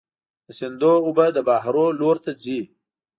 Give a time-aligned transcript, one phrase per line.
[0.45, 2.59] د سیندونو اوبه د بحرونو لور ته ځي.